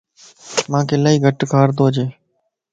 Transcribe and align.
مانک 0.71 0.89
الائي 0.95 1.17
گٽ 1.25 1.39
کارتواچي 1.51 2.05